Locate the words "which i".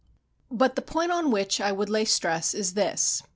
1.29-1.71